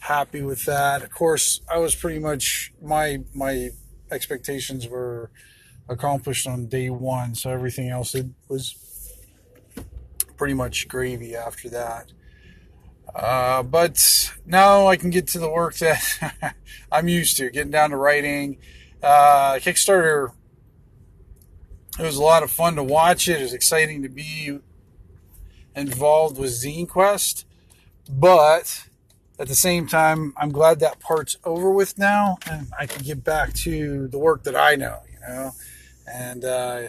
happy 0.00 0.42
with 0.42 0.64
that. 0.64 1.02
Of 1.02 1.10
course, 1.10 1.60
I 1.70 1.78
was 1.78 1.94
pretty 1.94 2.18
much 2.18 2.72
my 2.82 3.18
my 3.34 3.70
expectations 4.10 4.88
were 4.88 5.30
accomplished 5.88 6.46
on 6.46 6.66
day 6.66 6.90
one, 6.90 7.34
so 7.34 7.50
everything 7.50 7.88
else 7.88 8.14
it 8.14 8.26
was 8.48 8.74
pretty 10.36 10.54
much 10.54 10.88
gravy 10.88 11.36
after 11.36 11.68
that. 11.68 12.12
Uh, 13.14 13.62
but 13.62 14.32
now 14.46 14.86
I 14.86 14.96
can 14.96 15.10
get 15.10 15.26
to 15.28 15.38
the 15.38 15.50
work 15.50 15.76
that 15.76 16.54
I'm 16.92 17.08
used 17.08 17.36
to, 17.36 17.50
getting 17.50 17.70
down 17.70 17.90
to 17.90 17.96
writing. 17.96 18.58
Uh, 19.02 19.54
Kickstarter, 19.54 20.32
it 21.98 22.02
was 22.02 22.16
a 22.16 22.22
lot 22.22 22.42
of 22.42 22.50
fun 22.50 22.76
to 22.76 22.82
watch 22.82 23.28
it. 23.28 23.40
It 23.40 23.42
was 23.42 23.52
exciting 23.52 24.02
to 24.02 24.08
be 24.08 24.58
involved 25.76 26.38
with 26.38 26.50
Zine 26.50 26.88
Quest. 26.88 27.44
But 28.08 28.86
at 29.38 29.48
the 29.48 29.54
same 29.54 29.86
time, 29.86 30.32
I'm 30.36 30.50
glad 30.50 30.80
that 30.80 31.00
part's 31.00 31.36
over 31.44 31.70
with 31.70 31.98
now, 31.98 32.38
and 32.50 32.68
I 32.78 32.86
can 32.86 33.02
get 33.02 33.24
back 33.24 33.54
to 33.54 34.08
the 34.08 34.18
work 34.18 34.44
that 34.44 34.56
I 34.56 34.76
know, 34.76 35.00
you 35.12 35.20
know, 35.20 35.52
and 36.06 36.44
uh, 36.44 36.82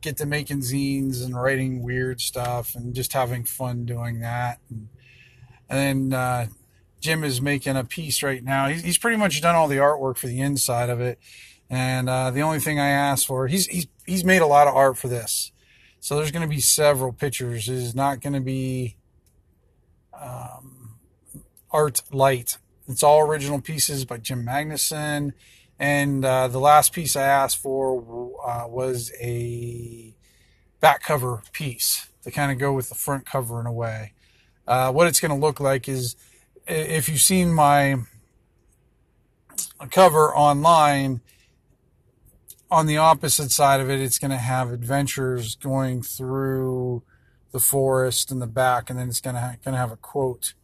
get 0.00 0.16
to 0.18 0.26
making 0.26 0.60
zines 0.60 1.24
and 1.24 1.34
writing 1.40 1.82
weird 1.82 2.20
stuff 2.20 2.74
and 2.74 2.94
just 2.94 3.12
having 3.12 3.44
fun 3.44 3.84
doing 3.84 4.20
that. 4.20 4.58
And, 4.68 4.88
and 5.68 6.12
then 6.12 6.18
uh, 6.18 6.46
Jim 7.00 7.24
is 7.24 7.40
making 7.40 7.76
a 7.76 7.84
piece 7.84 8.22
right 8.22 8.42
now. 8.42 8.68
He's, 8.68 8.82
he's 8.82 8.98
pretty 8.98 9.16
much 9.16 9.40
done 9.40 9.54
all 9.54 9.68
the 9.68 9.76
artwork 9.76 10.18
for 10.18 10.26
the 10.26 10.40
inside 10.40 10.90
of 10.90 11.00
it, 11.00 11.18
and 11.70 12.08
uh, 12.08 12.30
the 12.30 12.42
only 12.42 12.60
thing 12.60 12.78
I 12.78 12.88
asked 12.88 13.26
for, 13.26 13.46
he's 13.46 13.66
he's 13.66 13.86
he's 14.04 14.24
made 14.24 14.42
a 14.42 14.46
lot 14.46 14.68
of 14.68 14.74
art 14.74 14.98
for 14.98 15.08
this. 15.08 15.52
So 16.00 16.16
there's 16.16 16.30
going 16.30 16.42
to 16.46 16.54
be 16.54 16.60
several 16.60 17.12
pictures. 17.12 17.66
It 17.68 17.76
is 17.76 17.94
not 17.94 18.20
going 18.20 18.34
to 18.34 18.40
be 18.40 18.96
um, 20.20 20.96
art 21.70 22.02
light. 22.12 22.58
It's 22.88 23.02
all 23.02 23.20
original 23.20 23.60
pieces 23.60 24.04
by 24.04 24.18
Jim 24.18 24.44
Magnuson. 24.44 25.32
And 25.78 26.24
uh, 26.24 26.48
the 26.48 26.60
last 26.60 26.92
piece 26.92 27.16
I 27.16 27.24
asked 27.24 27.58
for 27.58 28.32
uh, 28.46 28.68
was 28.68 29.12
a 29.20 30.14
back 30.80 31.02
cover 31.02 31.42
piece 31.52 32.08
to 32.22 32.30
kind 32.30 32.52
of 32.52 32.58
go 32.58 32.72
with 32.72 32.88
the 32.88 32.94
front 32.94 33.26
cover 33.26 33.60
in 33.60 33.66
a 33.66 33.72
way. 33.72 34.12
Uh, 34.66 34.92
what 34.92 35.06
it's 35.06 35.20
going 35.20 35.30
to 35.30 35.36
look 35.36 35.60
like 35.60 35.88
is 35.88 36.16
if 36.66 37.08
you've 37.08 37.20
seen 37.20 37.52
my 37.52 37.96
cover 39.90 40.34
online, 40.34 41.20
on 42.70 42.86
the 42.86 42.96
opposite 42.96 43.52
side 43.52 43.80
of 43.80 43.88
it, 43.88 44.00
it's 44.00 44.18
going 44.18 44.30
to 44.30 44.36
have 44.36 44.72
adventures 44.72 45.54
going 45.56 46.02
through 46.02 47.02
the 47.54 47.60
forest 47.60 48.32
in 48.32 48.40
the 48.40 48.48
back, 48.48 48.90
and 48.90 48.98
then 48.98 49.08
it's 49.08 49.20
to 49.20 49.32
ha- 49.32 49.54
to 49.62 49.70
have 49.70 49.92
a 49.92 49.96
quote 49.96 50.54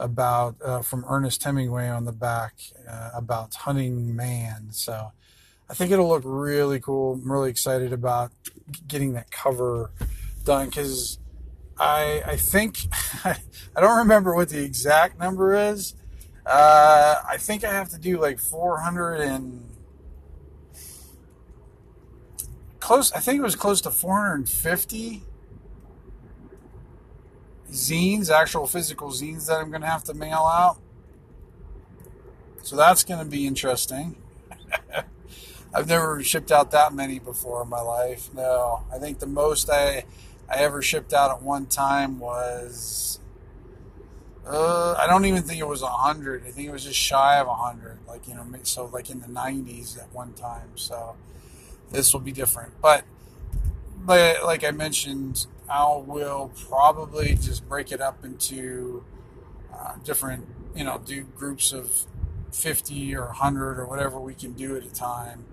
about 0.00 0.56
uh, 0.62 0.82
from 0.82 1.04
Ernest 1.08 1.44
Hemingway 1.44 1.88
on 1.88 2.06
the 2.06 2.12
back 2.12 2.54
uh, 2.90 3.10
about 3.14 3.54
hunting 3.54 4.16
man. 4.16 4.66
So 4.72 5.12
I 5.70 5.74
think 5.74 5.92
it'll 5.92 6.08
look 6.08 6.24
really 6.26 6.80
cool. 6.80 7.14
I'm 7.14 7.30
really 7.30 7.50
excited 7.50 7.92
about 7.92 8.32
getting 8.88 9.12
that 9.12 9.30
cover 9.30 9.92
done 10.44 10.66
because 10.66 11.20
I 11.78 12.24
I 12.26 12.36
think 12.36 12.78
I 13.24 13.36
don't 13.76 13.98
remember 13.98 14.34
what 14.34 14.48
the 14.48 14.64
exact 14.64 15.20
number 15.20 15.54
is. 15.54 15.94
Uh, 16.44 17.22
I 17.30 17.36
think 17.36 17.62
I 17.62 17.72
have 17.72 17.90
to 17.90 17.98
do 17.98 18.20
like 18.20 18.40
400 18.40 19.20
and 19.20 19.70
close. 22.80 23.12
I 23.12 23.20
think 23.20 23.38
it 23.38 23.42
was 23.42 23.54
close 23.54 23.80
to 23.82 23.92
450 23.92 25.22
zines, 27.74 28.30
actual 28.30 28.66
physical 28.66 29.08
zines 29.10 29.46
that 29.46 29.60
I'm 29.60 29.70
going 29.70 29.82
to 29.82 29.88
have 29.88 30.04
to 30.04 30.14
mail 30.14 30.48
out. 30.50 30.78
So 32.62 32.76
that's 32.76 33.04
going 33.04 33.18
to 33.18 33.26
be 33.26 33.46
interesting. 33.46 34.16
I've 35.74 35.88
never 35.88 36.22
shipped 36.22 36.52
out 36.52 36.70
that 36.70 36.94
many 36.94 37.18
before 37.18 37.62
in 37.62 37.68
my 37.68 37.80
life. 37.80 38.30
No, 38.32 38.84
I 38.92 38.98
think 38.98 39.18
the 39.18 39.26
most 39.26 39.68
I 39.68 40.04
I 40.48 40.58
ever 40.58 40.80
shipped 40.82 41.12
out 41.12 41.30
at 41.30 41.42
one 41.42 41.66
time 41.66 42.18
was 42.18 43.18
uh, 44.46 44.94
I 44.98 45.06
don't 45.06 45.24
even 45.24 45.42
think 45.42 45.58
it 45.58 45.66
was 45.66 45.82
hundred. 45.82 46.44
I 46.46 46.50
think 46.50 46.68
it 46.68 46.72
was 46.72 46.84
just 46.84 46.98
shy 46.98 47.38
of 47.38 47.48
hundred. 47.48 47.98
Like 48.06 48.28
you 48.28 48.34
know, 48.34 48.46
so 48.62 48.86
like 48.86 49.10
in 49.10 49.20
the 49.20 49.26
'90s 49.26 49.98
at 49.98 50.12
one 50.12 50.32
time. 50.34 50.70
So 50.76 51.16
this 51.90 52.12
will 52.12 52.20
be 52.20 52.32
different, 52.32 52.72
But 52.80 53.04
but 53.96 54.44
like 54.44 54.64
I 54.64 54.70
mentioned, 54.70 55.46
I 55.68 55.96
will 55.96 56.52
probably 56.68 57.34
just 57.34 57.68
break 57.68 57.90
it 57.90 58.00
up 58.00 58.24
into 58.24 59.04
uh, 59.72 59.94
different, 60.04 60.46
you 60.74 60.84
know, 60.84 61.00
do 61.04 61.22
groups 61.22 61.72
of 61.72 62.06
50 62.52 63.16
or 63.16 63.26
100 63.26 63.78
or 63.78 63.86
whatever 63.86 64.20
we 64.20 64.34
can 64.34 64.52
do 64.52 64.76
at 64.76 64.84
a 64.84 64.92
time 64.92 65.44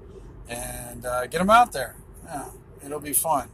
and 0.49 1.05
uh, 1.05 1.25
get 1.27 1.39
them 1.39 1.49
out 1.49 1.71
there. 1.71 1.95
Yeah, 2.25 2.49
it'll 2.85 2.99
be 2.99 3.13
fun. 3.13 3.49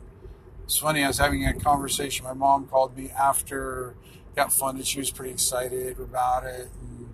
It's 0.64 0.78
funny, 0.78 1.04
I 1.04 1.08
was 1.08 1.20
having 1.20 1.46
a 1.46 1.54
conversation. 1.54 2.26
My 2.26 2.34
mom 2.34 2.68
called 2.68 2.98
me 2.98 3.10
after 3.12 3.96
got 4.36 4.52
funded. 4.52 4.86
She 4.86 5.00
was 5.00 5.12
pretty 5.12 5.32
excited 5.32 6.00
about 6.00 6.44
it 6.44 6.70
and, 6.82 7.14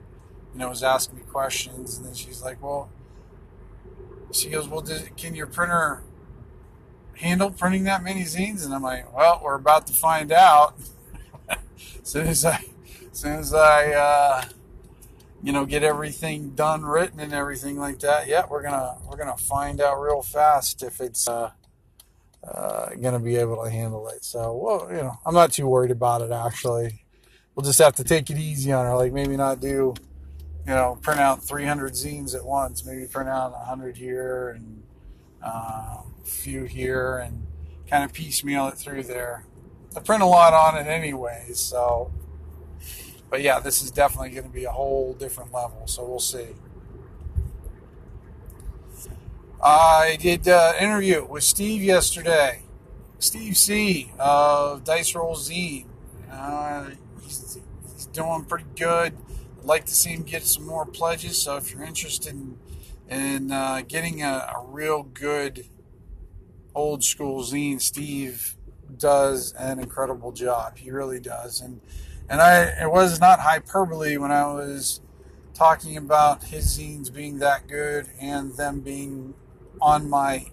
you 0.53 0.59
know, 0.59 0.69
was 0.69 0.83
asking 0.83 1.17
me 1.17 1.23
questions. 1.23 1.97
And 1.97 2.05
then 2.05 2.13
she's 2.13 2.41
like, 2.41 2.61
well, 2.61 2.89
she 4.31 4.49
goes, 4.49 4.67
well, 4.67 4.81
did, 4.81 5.15
can 5.15 5.35
your 5.35 5.47
printer 5.47 6.01
handle 7.17 7.51
printing 7.51 7.83
that 7.85 8.03
many 8.03 8.23
zines? 8.23 8.65
And 8.65 8.73
I'm 8.73 8.83
like, 8.83 9.13
well, 9.15 9.41
we're 9.43 9.55
about 9.55 9.87
to 9.87 9.93
find 9.93 10.31
out. 10.31 10.75
as 11.49 11.57
soon 12.03 12.27
as 12.27 12.45
I, 12.45 12.63
as 13.11 13.19
soon 13.19 13.39
as 13.39 13.53
I, 13.53 13.91
uh, 13.91 14.43
you 15.41 15.51
know, 15.51 15.65
get 15.65 15.83
everything 15.83 16.51
done, 16.51 16.83
written, 16.83 17.19
and 17.19 17.33
everything 17.33 17.77
like 17.77 17.99
that. 17.99 18.27
Yeah, 18.27 18.45
we're 18.49 18.63
gonna 18.63 18.97
we're 19.09 19.17
gonna 19.17 19.37
find 19.37 19.81
out 19.81 20.01
real 20.01 20.21
fast 20.21 20.81
if 20.83 21.01
it's 21.01 21.27
uh, 21.27 21.51
uh, 22.47 22.89
gonna 22.95 23.19
be 23.19 23.35
able 23.35 23.63
to 23.63 23.69
handle 23.69 24.07
it. 24.07 24.23
So, 24.23 24.55
well, 24.55 24.87
you 24.89 24.97
know, 24.97 25.17
I'm 25.25 25.33
not 25.33 25.51
too 25.51 25.67
worried 25.67 25.91
about 25.91 26.21
it. 26.21 26.31
Actually, 26.31 27.03
we'll 27.55 27.65
just 27.65 27.79
have 27.79 27.95
to 27.95 28.03
take 28.03 28.29
it 28.29 28.37
easy 28.37 28.71
on 28.71 28.85
her. 28.85 28.95
Like 28.95 29.13
maybe 29.13 29.35
not 29.35 29.59
do, 29.59 29.93
you 30.65 30.73
know, 30.73 30.97
print 31.01 31.19
out 31.19 31.43
300 31.43 31.93
zines 31.93 32.35
at 32.35 32.45
once. 32.45 32.85
Maybe 32.85 33.05
print 33.05 33.29
out 33.29 33.51
100 33.51 33.97
here 33.97 34.49
and 34.49 34.82
uh, 35.43 35.97
few 36.23 36.63
here 36.63 37.17
and 37.17 37.45
kind 37.89 38.03
of 38.03 38.13
piecemeal 38.13 38.67
it 38.67 38.75
through 38.75 39.03
there. 39.03 39.45
I 39.95 39.99
print 39.99 40.23
a 40.23 40.27
lot 40.27 40.53
on 40.53 40.77
it 40.77 40.87
anyway, 40.89 41.49
so. 41.53 42.11
But 43.29 43.41
yeah, 43.41 43.59
this 43.59 43.81
is 43.81 43.91
definitely 43.91 44.29
going 44.29 44.45
to 44.45 44.53
be 44.53 44.65
a 44.65 44.71
whole 44.71 45.13
different 45.13 45.51
level, 45.51 45.87
so 45.87 46.05
we'll 46.05 46.19
see. 46.19 46.49
I 49.61 50.17
did 50.19 50.47
an 50.47 50.75
interview 50.75 51.25
with 51.25 51.43
Steve 51.43 51.81
yesterday. 51.81 52.63
Steve 53.19 53.55
C. 53.55 54.11
of 54.19 54.83
Dice 54.83 55.15
Roll 55.15 55.35
Zine. 55.35 55.85
Uh, 56.29 56.89
he's, 57.21 57.57
he's 57.93 58.05
doing 58.07 58.43
pretty 58.43 58.65
good. 58.75 59.17
I'd 59.59 59.65
like 59.65 59.85
to 59.85 59.95
see 59.95 60.11
him 60.11 60.23
get 60.23 60.43
some 60.43 60.65
more 60.65 60.85
pledges. 60.85 61.41
So 61.41 61.55
if 61.55 61.71
you're 61.71 61.85
interested 61.85 62.33
in, 62.33 62.57
in 63.09 63.51
uh, 63.51 63.81
getting 63.87 64.23
a, 64.23 64.53
a 64.55 64.65
real 64.67 65.03
good 65.03 65.65
old 66.75 67.03
school 67.03 67.43
zine, 67.43 67.81
Steve 67.81 68.55
does 68.97 69.53
an 69.53 69.79
incredible 69.79 70.31
job. 70.31 70.77
He 70.77 70.91
really 70.91 71.19
does. 71.19 71.61
And 71.61 71.81
and 72.29 72.41
I 72.41 72.63
it 72.81 72.91
was 72.91 73.19
not 73.19 73.39
hyperbole 73.39 74.17
when 74.17 74.31
I 74.31 74.45
was 74.47 75.01
talking 75.53 75.97
about 75.97 76.45
his 76.45 76.77
zines 76.77 77.13
being 77.13 77.39
that 77.39 77.67
good 77.67 78.07
and 78.19 78.55
them 78.55 78.79
being 78.79 79.33
on 79.81 80.09
my 80.09 80.47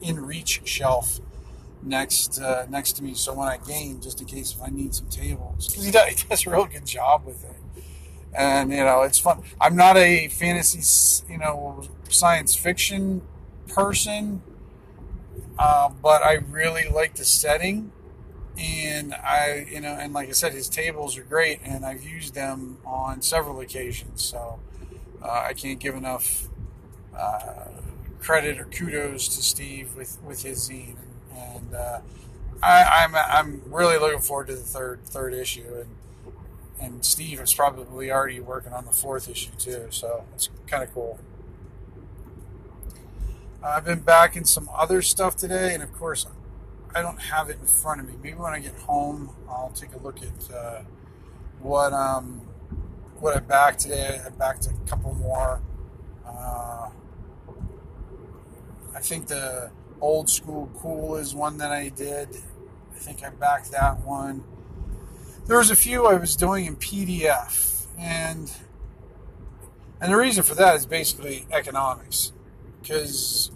in 0.00 0.20
reach 0.20 0.60
shelf 0.64 1.20
next 1.82 2.40
uh, 2.40 2.66
next 2.68 2.92
to 2.94 3.04
me. 3.04 3.14
So 3.14 3.34
when 3.34 3.48
I 3.48 3.58
game, 3.58 4.00
just 4.00 4.20
in 4.20 4.26
case 4.26 4.52
if 4.52 4.62
I 4.62 4.68
need 4.68 4.94
some 4.94 5.08
tables, 5.08 5.68
because 5.68 5.84
he 5.84 5.90
does, 5.90 6.08
he 6.08 6.28
does 6.28 6.46
a 6.46 6.50
real 6.50 6.66
good 6.66 6.86
job 6.86 7.24
with 7.24 7.44
it. 7.44 7.56
And 8.36 8.70
you 8.70 8.84
know, 8.84 9.02
it's 9.02 9.18
fun. 9.18 9.42
I'm 9.60 9.76
not 9.76 9.96
a 9.96 10.28
fantasy, 10.28 10.82
you 11.32 11.38
know, 11.38 11.84
science 12.08 12.54
fiction 12.54 13.22
person, 13.68 14.42
uh, 15.58 15.88
but 16.02 16.22
I 16.22 16.34
really 16.34 16.84
like 16.88 17.14
the 17.14 17.24
setting 17.24 17.92
and 18.58 19.14
I, 19.14 19.66
you 19.70 19.80
know, 19.80 19.96
and 20.00 20.12
like 20.12 20.28
I 20.28 20.32
said, 20.32 20.52
his 20.52 20.68
tables 20.68 21.18
are 21.18 21.24
great, 21.24 21.60
and 21.64 21.84
I've 21.84 22.02
used 22.04 22.34
them 22.34 22.78
on 22.86 23.22
several 23.22 23.60
occasions. 23.60 24.22
So 24.24 24.60
uh, 25.22 25.46
I 25.48 25.52
can't 25.52 25.78
give 25.78 25.94
enough 25.94 26.48
uh, 27.16 27.66
credit 28.20 28.58
or 28.58 28.64
kudos 28.64 29.28
to 29.28 29.42
Steve 29.42 29.94
with 29.96 30.18
with 30.24 30.42
his 30.42 30.68
zine, 30.68 30.96
and 31.34 31.74
uh, 31.74 32.00
I, 32.62 33.04
I'm 33.04 33.14
I'm 33.14 33.62
really 33.66 33.98
looking 33.98 34.20
forward 34.20 34.48
to 34.48 34.54
the 34.54 34.62
third 34.62 35.04
third 35.04 35.34
issue, 35.34 35.66
and 35.80 35.88
and 36.80 37.04
Steve 37.04 37.40
is 37.40 37.54
probably 37.54 38.10
already 38.10 38.40
working 38.40 38.72
on 38.72 38.84
the 38.84 38.92
fourth 38.92 39.28
issue 39.28 39.50
too. 39.58 39.86
So 39.90 40.24
it's 40.34 40.50
kind 40.66 40.82
of 40.82 40.92
cool. 40.92 41.18
I've 43.62 43.84
been 43.84 44.00
back 44.00 44.36
in 44.36 44.44
some 44.44 44.68
other 44.72 45.02
stuff 45.02 45.36
today, 45.36 45.74
and 45.74 45.82
of 45.82 45.92
course, 45.92 46.26
I 46.94 47.02
don't 47.02 47.20
have 47.20 47.50
it 47.50 47.58
in 47.60 47.66
front 47.66 48.00
of 48.00 48.06
me. 48.06 48.14
Maybe 48.22 48.36
when 48.36 48.52
I 48.52 48.60
get 48.60 48.74
home, 48.74 49.34
I'll 49.48 49.72
take 49.74 49.92
a 49.94 49.98
look 49.98 50.18
at 50.22 50.54
uh, 50.54 50.82
what 51.60 51.92
um, 51.92 52.42
what 53.18 53.36
I 53.36 53.40
backed 53.40 53.80
today. 53.80 54.20
I 54.24 54.30
backed 54.30 54.66
a 54.66 54.88
couple 54.88 55.14
more. 55.14 55.60
Uh, 56.24 56.90
I 58.94 59.00
think 59.00 59.26
the 59.26 59.70
old 60.00 60.30
school 60.30 60.70
cool 60.78 61.16
is 61.16 61.34
one 61.34 61.58
that 61.58 61.72
I 61.72 61.88
did. 61.88 62.28
I 62.94 62.98
think 62.98 63.24
I 63.24 63.30
backed 63.30 63.72
that 63.72 64.00
one. 64.00 64.44
There 65.46 65.58
was 65.58 65.70
a 65.70 65.76
few 65.76 66.06
I 66.06 66.14
was 66.14 66.34
doing 66.34 66.66
in 66.66 66.74
PDF, 66.74 67.86
and 67.96 68.50
and 70.00 70.12
the 70.12 70.16
reason 70.16 70.42
for 70.42 70.56
that 70.56 70.74
is 70.74 70.86
basically 70.86 71.46
economics, 71.52 72.32
because 72.82 73.52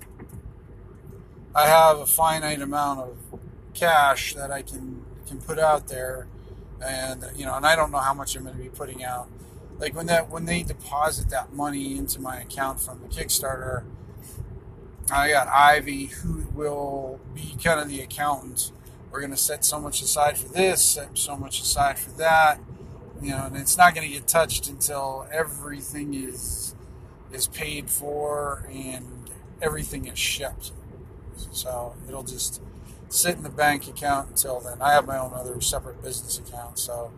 I 1.53 1.67
have 1.67 1.99
a 1.99 2.07
finite 2.07 2.63
amount 2.63 3.01
of 3.01 3.41
cash 3.75 4.35
that 4.35 4.53
I 4.53 4.63
can 4.63 5.05
can 5.27 5.41
put 5.41 5.59
out 5.59 5.89
there, 5.89 6.29
and 6.81 7.25
you 7.35 7.45
know, 7.45 7.57
and 7.57 7.67
I 7.67 7.75
don't 7.75 7.91
know 7.91 7.99
how 7.99 8.15
much 8.15 8.37
I'm 8.37 8.45
going 8.45 8.57
to 8.57 8.63
be 8.63 8.69
putting 8.69 9.03
out. 9.03 9.29
Like 9.81 9.97
when 9.97 10.07
that 10.07 10.31
when 10.31 10.45
they 10.45 10.63
deposit 10.63 11.29
that 11.31 11.53
money 11.53 11.99
into 11.99 12.21
my 12.21 12.39
account 12.39 12.81
from 12.81 13.01
the 13.01 13.09
Kickstarter, 13.09 13.83
I 15.13 15.31
got 15.31 15.49
Ivy 15.49 16.07
who 16.07 16.47
will 16.55 17.19
be 17.35 17.57
kind 17.63 17.81
of 17.81 17.89
the 17.89 18.01
accountant. 18.01 18.71
We're 19.11 19.21
going 19.21 19.33
to 19.33 19.37
set 19.37 19.65
so 19.65 19.81
much 19.81 20.03
aside 20.03 20.39
for 20.39 20.49
this, 20.49 20.85
set 20.85 21.19
so 21.19 21.37
much 21.37 21.61
aside 21.61 21.99
for 21.99 22.11
that, 22.13 22.61
you 23.21 23.31
know, 23.31 23.45
and 23.47 23.57
it's 23.57 23.77
not 23.77 23.95
going 23.95 24.07
to 24.07 24.13
get 24.13 24.29
touched 24.29 24.69
until 24.69 25.27
everything 25.33 26.15
is 26.15 26.75
is 27.33 27.47
paid 27.47 27.89
for 27.89 28.69
and 28.73 29.31
everything 29.63 30.07
is 30.07 30.19
shipped. 30.19 30.73
So 31.53 31.95
it'll 32.09 32.25
just 32.25 32.61
sit 33.09 33.37
in 33.37 33.43
the 33.43 33.51
bank 33.51 33.89
account 33.89 34.31
until 34.31 34.61
then. 34.61 34.81
I 34.81 34.93
have 34.93 35.07
my 35.07 35.19
own 35.19 35.33
other 35.35 35.61
separate 35.61 36.03
business 36.03 36.39
account, 36.39 36.79
so 36.79 37.13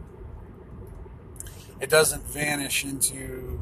it 1.81 1.91
doesn't 1.91 2.25
vanish 2.25 2.85
into 2.85 3.61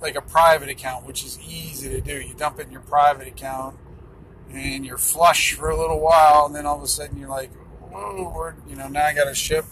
like 0.00 0.16
a 0.16 0.20
private 0.20 0.68
account, 0.68 1.06
which 1.06 1.24
is 1.24 1.38
easy 1.40 1.88
to 1.88 2.00
do. 2.00 2.20
You 2.20 2.34
dump 2.34 2.58
it 2.58 2.66
in 2.66 2.72
your 2.72 2.80
private 2.80 3.28
account 3.28 3.76
and 4.54 4.84
you're 4.84 4.98
flush 4.98 5.54
for 5.54 5.70
a 5.70 5.76
little 5.76 6.00
while, 6.00 6.46
and 6.46 6.54
then 6.54 6.66
all 6.66 6.76
of 6.76 6.82
a 6.82 6.88
sudden 6.88 7.18
you're 7.18 7.28
like, 7.28 7.52
whoa, 7.80 8.52
you 8.68 8.76
know, 8.76 8.88
now 8.88 9.06
I 9.06 9.14
got 9.14 9.24
to 9.24 9.34
ship 9.34 9.64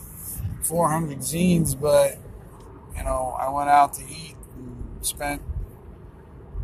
400 0.63 1.19
zines, 1.19 1.79
but, 1.79 2.19
you 2.97 3.05
know, 3.05 3.37
I 3.39 3.49
went 3.51 3.71
out 3.71 3.95
to 3.95 4.03
eat 4.03 4.37
and 4.57 5.05
spent 5.05 5.43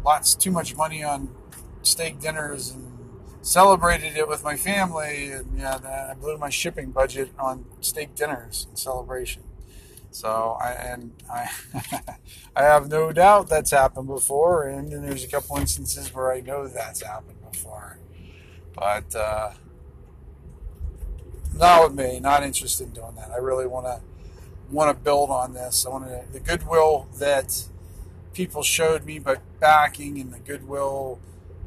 lots 0.04 0.34
too 0.34 0.50
much 0.50 0.76
money 0.76 1.02
on 1.02 1.34
steak 1.82 2.20
dinners 2.20 2.70
and 2.70 2.96
celebrated 3.42 4.16
it 4.16 4.28
with 4.28 4.42
my 4.42 4.56
family, 4.56 5.30
and 5.30 5.58
yeah, 5.58 6.10
I 6.10 6.14
blew 6.14 6.36
my 6.36 6.50
shipping 6.50 6.90
budget 6.90 7.30
on 7.38 7.64
steak 7.80 8.14
dinners 8.14 8.66
and 8.68 8.78
celebration. 8.78 9.44
So 10.10 10.56
I 10.60 10.70
and 10.72 11.12
I 11.30 11.50
I 12.56 12.62
have 12.62 12.88
no 12.88 13.12
doubt 13.12 13.48
that's 13.48 13.70
happened 13.70 14.08
before, 14.08 14.66
and, 14.68 14.92
and, 14.92 15.06
there's 15.06 15.24
a 15.24 15.28
couple 15.28 15.56
instances 15.58 16.12
where 16.14 16.32
I 16.32 16.40
know 16.40 16.66
that's 16.66 17.02
happened 17.02 17.38
before, 17.52 17.98
but 18.76 19.14
uh, 19.14 19.52
not 21.54 21.84
with 21.84 21.98
me. 21.98 22.20
Not 22.20 22.42
interested 22.42 22.88
in 22.88 22.92
doing 22.92 23.14
that. 23.16 23.30
I 23.30 23.38
really 23.38 23.66
want 23.66 23.86
to 23.86 24.00
want 24.70 24.96
to 24.96 25.02
build 25.02 25.30
on 25.30 25.54
this. 25.54 25.86
I 25.86 25.90
want 25.90 26.32
the 26.32 26.40
goodwill 26.40 27.08
that 27.18 27.64
people 28.34 28.62
showed 28.62 29.04
me 29.04 29.18
by 29.18 29.36
backing 29.60 30.20
and 30.20 30.32
the 30.32 30.38
goodwill 30.38 31.18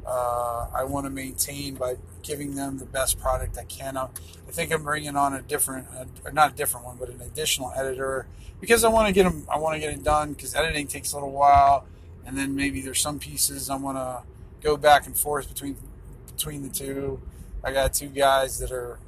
uh, 0.06 0.66
I 0.74 0.84
want 0.84 1.06
to 1.06 1.10
maintain 1.10 1.74
by 1.74 1.96
giving 2.22 2.54
them 2.54 2.78
the 2.78 2.84
best 2.84 3.20
product 3.20 3.58
I 3.58 3.64
can. 3.64 3.96
I 3.96 4.08
think 4.50 4.72
I'm 4.72 4.82
bringing 4.82 5.16
on 5.16 5.34
a 5.34 5.42
different, 5.42 5.86
uh, 5.96 6.04
or 6.24 6.32
not 6.32 6.52
a 6.52 6.54
different 6.54 6.86
one, 6.86 6.96
but 6.96 7.08
an 7.08 7.20
additional 7.20 7.72
editor 7.76 8.26
because 8.60 8.84
I 8.84 8.88
want 8.88 9.08
to 9.08 9.12
get 9.14 9.24
them. 9.24 9.46
I 9.48 9.58
want 9.58 9.74
to 9.74 9.80
get 9.80 9.92
it 9.92 10.02
done 10.02 10.32
because 10.32 10.54
editing 10.54 10.86
takes 10.86 11.12
a 11.12 11.16
little 11.16 11.30
while, 11.30 11.86
and 12.26 12.36
then 12.36 12.54
maybe 12.54 12.80
there's 12.80 13.00
some 13.00 13.18
pieces 13.18 13.70
I 13.70 13.76
want 13.76 13.98
to 13.98 14.22
go 14.60 14.76
back 14.76 15.06
and 15.06 15.16
forth 15.16 15.48
between 15.48 15.76
between 16.40 16.62
the 16.62 16.70
two. 16.70 17.20
I 17.62 17.70
got 17.70 17.92
two 17.92 18.08
guys 18.08 18.58
that 18.60 18.72
are 18.72 18.98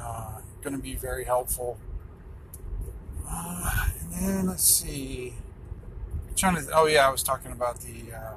uh, 0.00 0.40
going 0.60 0.74
to 0.74 0.82
be 0.82 0.96
very 0.96 1.24
helpful. 1.24 1.78
Uh, 3.28 3.86
and 3.94 4.12
then 4.12 4.46
let's 4.48 4.64
see. 4.64 5.34
I'm 6.28 6.34
trying 6.34 6.56
to. 6.56 6.68
Oh 6.74 6.86
yeah, 6.86 7.06
I 7.06 7.12
was 7.12 7.22
talking 7.22 7.52
about 7.52 7.80
the 7.80 8.12
uh, 8.12 8.34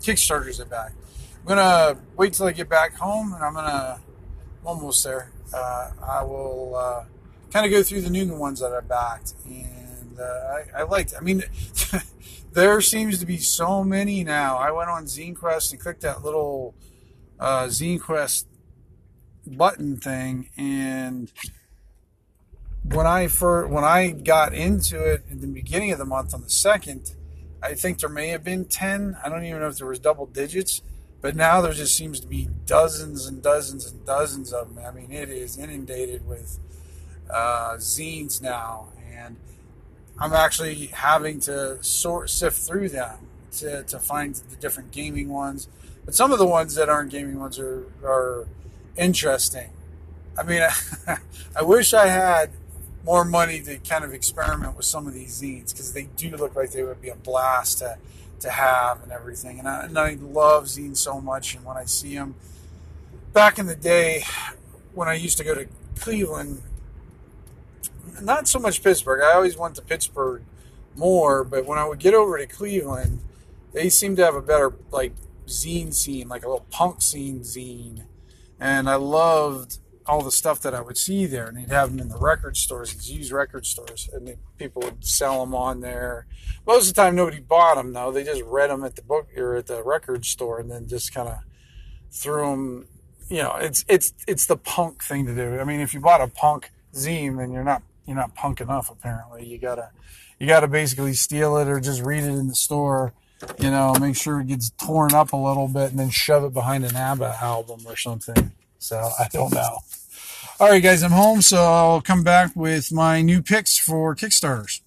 Kickstarters 0.00 0.60
are 0.60 0.64
back. 0.64 0.92
I'm 1.40 1.46
gonna 1.46 2.00
wait 2.16 2.32
till 2.32 2.46
I 2.46 2.52
get 2.52 2.70
back 2.70 2.94
home, 2.94 3.34
and 3.34 3.44
I'm 3.44 3.52
gonna 3.52 4.00
I'm 4.62 4.66
almost 4.66 5.04
there. 5.04 5.30
Uh, 5.52 5.90
I 6.02 6.22
will 6.22 6.74
uh, 6.74 7.04
kind 7.52 7.66
of 7.66 7.70
go 7.70 7.82
through 7.82 8.00
the 8.00 8.08
new 8.08 8.34
ones 8.34 8.60
that 8.60 8.72
I 8.72 8.80
backed, 8.80 9.34
and 9.44 10.18
uh, 10.18 10.22
I, 10.22 10.80
I 10.80 10.82
liked. 10.84 11.12
I 11.14 11.20
mean, 11.20 11.42
there 12.54 12.80
seems 12.80 13.18
to 13.18 13.26
be 13.26 13.38
so 13.38 13.84
many 13.84 14.24
now. 14.24 14.56
I 14.56 14.70
went 14.70 14.88
on 14.90 15.04
ZineQuest 15.04 15.72
and 15.72 15.80
clicked 15.80 16.00
that 16.02 16.24
little 16.24 16.74
uh, 17.38 17.64
ZineQuest 17.64 18.46
button 19.46 19.96
thing, 19.98 20.50
and 20.56 21.30
when 22.84 23.06
I 23.06 23.28
first 23.28 23.70
when 23.70 23.84
I 23.84 24.10
got 24.10 24.54
into 24.54 25.04
it 25.04 25.24
in 25.30 25.40
the 25.40 25.46
beginning 25.46 25.92
of 25.92 25.98
the 25.98 26.04
month 26.04 26.34
on 26.34 26.42
the 26.42 26.50
second 26.50 27.14
I 27.64 27.72
think 27.72 28.00
there 28.00 28.10
may 28.10 28.28
have 28.28 28.44
been 28.44 28.66
10. 28.66 29.16
I 29.24 29.30
don't 29.30 29.42
even 29.42 29.60
know 29.60 29.68
if 29.68 29.78
there 29.78 29.86
was 29.86 29.98
double 29.98 30.26
digits, 30.26 30.82
but 31.22 31.34
now 31.34 31.62
there 31.62 31.72
just 31.72 31.96
seems 31.96 32.20
to 32.20 32.26
be 32.26 32.50
dozens 32.66 33.26
and 33.26 33.42
dozens 33.42 33.90
and 33.90 34.04
dozens 34.04 34.52
of 34.52 34.74
them. 34.74 34.84
I 34.84 34.90
mean, 34.90 35.10
it 35.10 35.30
is 35.30 35.56
inundated 35.56 36.26
with 36.26 36.58
uh, 37.30 37.76
zines 37.78 38.42
now, 38.42 38.88
and 39.10 39.36
I'm 40.18 40.32
actually 40.32 40.86
having 40.86 41.40
to 41.40 41.82
sort 41.82 42.30
sift 42.30 42.58
through 42.58 42.90
them 42.90 43.18
to, 43.58 43.82
to 43.84 43.98
find 43.98 44.34
the 44.34 44.56
different 44.56 44.92
gaming 44.92 45.28
ones. 45.28 45.68
But 46.04 46.14
some 46.14 46.32
of 46.32 46.38
the 46.38 46.46
ones 46.46 46.74
that 46.74 46.88
aren't 46.88 47.10
gaming 47.10 47.38
ones 47.38 47.58
are, 47.58 47.86
are 48.04 48.46
interesting. 48.96 49.70
I 50.38 50.42
mean, 50.42 50.62
I, 51.56 51.62
wish 51.62 51.94
I 51.94 52.06
had 52.08 52.50
more 53.04 53.24
money 53.24 53.60
to 53.60 53.78
kind 53.78 54.04
of 54.04 54.12
experiment 54.12 54.76
with 54.76 54.86
some 54.86 55.06
of 55.06 55.14
these 55.14 55.40
zines 55.40 55.72
because 55.72 55.92
they 55.92 56.04
do 56.16 56.36
look 56.36 56.54
like 56.54 56.72
they 56.72 56.82
would 56.82 57.00
be 57.00 57.08
a 57.08 57.16
blast 57.16 57.78
to, 57.78 57.98
to 58.40 58.50
have 58.50 59.02
and 59.02 59.12
everything. 59.12 59.58
And 59.58 59.68
I, 59.68 59.84
and 59.84 59.98
I 59.98 60.16
love 60.20 60.64
zines 60.64 60.98
so 60.98 61.20
much. 61.20 61.54
And 61.54 61.64
when 61.64 61.76
I 61.76 61.84
see 61.84 62.14
them 62.14 62.34
back 63.32 63.58
in 63.58 63.66
the 63.66 63.76
day, 63.76 64.24
when 64.92 65.08
I 65.08 65.14
used 65.14 65.38
to 65.38 65.44
go 65.44 65.54
to 65.54 65.66
Cleveland, 65.98 66.62
not 68.22 68.48
so 68.48 68.58
much 68.58 68.82
Pittsburgh. 68.82 69.22
I 69.22 69.34
always 69.34 69.56
went 69.56 69.74
to 69.76 69.82
Pittsburgh 69.82 70.42
more, 70.96 71.44
but 71.44 71.66
when 71.66 71.78
I 71.78 71.86
would 71.86 71.98
get 71.98 72.14
over 72.14 72.38
to 72.38 72.46
Cleveland, 72.46 73.20
they 73.72 73.88
seemed 73.88 74.16
to 74.18 74.24
have 74.24 74.34
a 74.34 74.42
better 74.42 74.72
like 74.90 75.12
zine 75.46 75.92
scene, 75.92 76.28
like 76.28 76.44
a 76.44 76.48
little 76.48 76.66
punk 76.70 77.02
scene 77.02 77.40
zine. 77.40 78.04
And 78.58 78.88
I 78.88 78.94
loved 78.94 79.78
all 80.06 80.22
the 80.22 80.30
stuff 80.30 80.60
that 80.60 80.74
I 80.74 80.80
would 80.80 80.98
see 80.98 81.26
there, 81.26 81.46
and 81.46 81.56
they'd 81.56 81.70
have 81.70 81.90
them 81.90 81.98
in 81.98 82.08
the 82.08 82.18
record 82.18 82.56
stores, 82.56 82.92
these 82.92 83.10
used 83.10 83.32
record 83.32 83.64
stores, 83.66 84.08
and 84.12 84.28
they, 84.28 84.36
people 84.58 84.82
would 84.82 85.04
sell 85.04 85.40
them 85.40 85.54
on 85.54 85.80
there. 85.80 86.26
Most 86.66 86.88
of 86.88 86.94
the 86.94 87.00
time, 87.00 87.14
nobody 87.14 87.40
bought 87.40 87.76
them 87.76 87.92
though; 87.92 88.12
they 88.12 88.24
just 88.24 88.42
read 88.42 88.70
them 88.70 88.84
at 88.84 88.96
the 88.96 89.02
book 89.02 89.28
or 89.36 89.56
at 89.56 89.66
the 89.66 89.82
record 89.82 90.24
store, 90.24 90.60
and 90.60 90.70
then 90.70 90.86
just 90.86 91.14
kind 91.14 91.28
of 91.28 91.38
threw 92.10 92.50
them. 92.50 92.86
You 93.28 93.38
know, 93.38 93.56
it's 93.56 93.84
it's 93.88 94.12
it's 94.28 94.46
the 94.46 94.56
punk 94.56 95.02
thing 95.02 95.26
to 95.26 95.34
do. 95.34 95.58
I 95.58 95.64
mean, 95.64 95.80
if 95.80 95.94
you 95.94 96.00
bought 96.00 96.20
a 96.20 96.28
punk 96.28 96.70
zine, 96.92 97.38
then 97.38 97.50
you're 97.50 97.64
not 97.64 97.82
you're 98.06 98.16
not 98.16 98.34
punk 98.34 98.60
enough. 98.60 98.90
Apparently, 98.90 99.46
you 99.46 99.58
gotta 99.58 99.90
you 100.38 100.46
gotta 100.46 100.68
basically 100.68 101.14
steal 101.14 101.56
it 101.56 101.68
or 101.68 101.80
just 101.80 102.02
read 102.02 102.24
it 102.24 102.28
in 102.28 102.48
the 102.48 102.54
store. 102.54 103.12
You 103.58 103.70
know, 103.70 103.94
make 104.00 104.16
sure 104.16 104.40
it 104.40 104.46
gets 104.46 104.70
torn 104.70 105.12
up 105.12 105.32
a 105.32 105.36
little 105.36 105.68
bit, 105.68 105.90
and 105.90 105.98
then 105.98 106.10
shove 106.10 106.44
it 106.44 106.52
behind 106.52 106.84
an 106.84 106.96
ABBA 106.96 107.38
album 107.42 107.80
or 107.86 107.96
something. 107.96 108.52
So 108.78 108.96
I 109.18 109.28
don't 109.32 109.52
know. 109.52 109.78
All 110.60 110.70
right, 110.70 110.82
guys, 110.82 111.02
I'm 111.02 111.10
home, 111.10 111.42
so 111.42 111.58
I'll 111.58 112.00
come 112.00 112.22
back 112.22 112.54
with 112.54 112.92
my 112.92 113.22
new 113.22 113.42
picks 113.42 113.76
for 113.76 114.14
Kickstarters. 114.14 114.80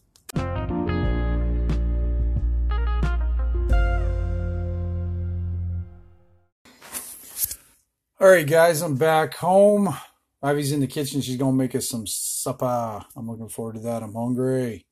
All 8.20 8.30
right, 8.30 8.48
guys, 8.48 8.82
I'm 8.82 8.96
back 8.96 9.36
home. 9.36 9.96
Ivy's 10.42 10.72
in 10.72 10.80
the 10.80 10.88
kitchen. 10.88 11.22
She's 11.22 11.38
gonna 11.38 11.54
make 11.54 11.76
us 11.76 11.90
some 11.90 12.06
supper. 12.06 13.04
I'm 13.16 13.30
looking 13.30 13.50
forward 13.50 13.76
to 13.76 13.82
that. 13.82 14.04
I'm 14.04 14.14
hungry. 14.14 14.86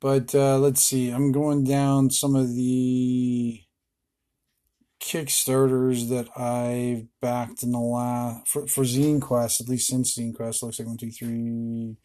But 0.00 0.34
uh, 0.34 0.58
let's 0.58 0.82
see. 0.82 1.10
I'm 1.10 1.32
going 1.32 1.64
down 1.64 2.10
some 2.10 2.34
of 2.34 2.54
the 2.54 3.62
Kickstarters 5.00 6.08
that 6.10 6.28
I've 6.38 7.06
backed 7.20 7.62
in 7.62 7.72
the 7.72 7.78
last 7.78 8.48
for, 8.48 8.66
for 8.66 8.84
Zine 8.84 9.20
Quest, 9.20 9.60
at 9.60 9.68
least 9.68 9.88
since 9.88 10.16
Zine 10.16 10.34
Quest. 10.34 10.62
Looks 10.62 10.78
like 10.78 10.88
one, 10.88 10.96
two, 10.96 11.10
three, 11.10 11.96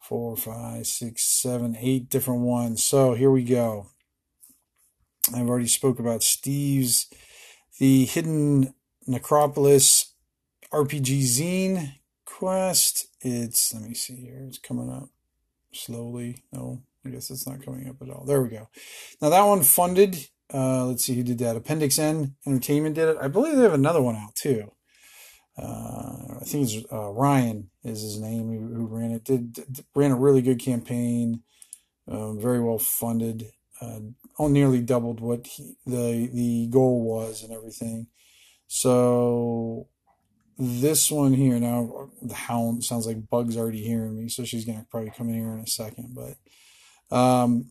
four, 0.00 0.36
five, 0.36 0.86
six, 0.86 1.24
seven, 1.24 1.76
eight 1.78 2.08
different 2.08 2.42
ones. 2.42 2.84
So 2.84 3.14
here 3.14 3.30
we 3.30 3.44
go. 3.44 3.88
I've 5.34 5.48
already 5.48 5.68
spoke 5.68 5.98
about 5.98 6.22
Steve's 6.22 7.06
the 7.78 8.04
Hidden 8.04 8.74
Necropolis 9.06 9.99
RPG 10.72 11.22
Zine 11.22 11.94
Quest. 12.24 13.08
It's, 13.20 13.74
let 13.74 13.82
me 13.82 13.94
see 13.94 14.16
here, 14.16 14.44
it's 14.46 14.58
coming 14.58 14.90
up 14.90 15.08
slowly. 15.72 16.44
No, 16.52 16.82
I 17.04 17.10
guess 17.10 17.30
it's 17.30 17.46
not 17.46 17.64
coming 17.64 17.88
up 17.88 17.96
at 18.00 18.10
all. 18.10 18.24
There 18.24 18.42
we 18.42 18.50
go. 18.50 18.68
Now 19.20 19.30
that 19.30 19.42
one 19.42 19.62
funded. 19.62 20.28
Uh, 20.52 20.86
let's 20.86 21.04
see 21.04 21.14
who 21.14 21.22
did 21.22 21.38
that. 21.38 21.56
Appendix 21.56 21.98
N 21.98 22.34
Entertainment 22.46 22.96
did 22.96 23.08
it. 23.08 23.16
I 23.20 23.28
believe 23.28 23.56
they 23.56 23.62
have 23.62 23.72
another 23.72 24.02
one 24.02 24.16
out 24.16 24.34
too. 24.34 24.72
Uh, 25.56 26.38
I 26.40 26.44
think 26.44 26.68
it's 26.68 26.92
uh, 26.92 27.10
Ryan 27.10 27.70
is 27.84 28.00
his 28.02 28.20
name 28.20 28.48
who, 28.48 28.74
who 28.74 28.86
ran 28.86 29.12
it. 29.12 29.24
Did, 29.24 29.52
did, 29.52 29.84
ran 29.94 30.10
a 30.10 30.16
really 30.16 30.42
good 30.42 30.58
campaign. 30.58 31.42
Um, 32.08 32.40
very 32.40 32.60
well 32.60 32.78
funded. 32.78 33.46
Uh, 33.80 34.00
nearly 34.38 34.80
doubled 34.80 35.20
what 35.20 35.46
he, 35.46 35.76
the 35.86 36.28
the 36.32 36.68
goal 36.68 37.02
was 37.02 37.42
and 37.42 37.52
everything. 37.52 38.08
So 38.66 39.88
this 40.60 41.10
one 41.10 41.32
here 41.32 41.58
now, 41.58 42.10
the 42.20 42.34
hound 42.34 42.84
sounds 42.84 43.06
like 43.06 43.30
Bug's 43.30 43.56
already 43.56 43.82
hearing 43.82 44.16
me, 44.16 44.28
so 44.28 44.44
she's 44.44 44.66
gonna 44.66 44.86
probably 44.90 45.10
come 45.10 45.30
in 45.30 45.36
here 45.36 45.52
in 45.52 45.60
a 45.60 45.66
second. 45.66 46.14
But 46.14 47.16
um, 47.16 47.70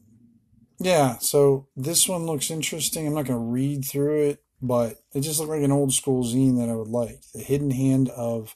yeah, 0.80 1.20
so 1.20 1.68
this 1.76 2.10
one 2.10 2.26
looks 2.26 2.50
interesting. 2.50 3.06
I'm 3.06 3.14
not 3.14 3.26
gonna 3.26 3.40
read 3.40 3.86
through 3.86 4.30
it, 4.30 4.44
but 4.60 4.98
it 5.14 5.22
just 5.22 5.40
looked 5.40 5.52
like 5.52 5.62
an 5.62 5.72
old 5.72 5.94
school 5.94 6.24
zine 6.24 6.58
that 6.58 6.70
I 6.70 6.76
would 6.76 6.88
like. 6.88 7.22
The 7.34 7.44
Hidden 7.44 7.72
Hand 7.72 8.10
of 8.10 8.56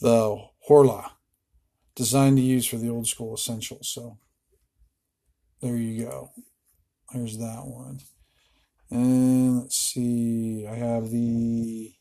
the 0.00 0.38
Horla, 0.68 1.10
designed 1.94 2.38
to 2.38 2.42
use 2.42 2.66
for 2.66 2.76
the 2.76 2.88
old 2.88 3.06
school 3.06 3.34
essentials. 3.34 3.88
So 3.92 4.18
there 5.60 5.76
you 5.76 6.04
go. 6.06 6.30
There's 7.12 7.36
that 7.36 7.64
one. 7.66 8.00
And 8.90 9.60
let's 9.60 9.76
see, 9.76 10.66
I 10.66 10.74
have 10.74 11.10
the 11.10 11.92